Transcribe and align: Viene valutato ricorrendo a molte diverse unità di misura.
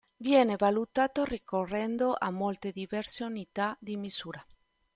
Viene 0.17 0.55
valutato 0.57 1.25
ricorrendo 1.25 2.15
a 2.17 2.31
molte 2.31 2.71
diverse 2.71 3.23
unità 3.23 3.77
di 3.79 3.97
misura. 3.97 4.43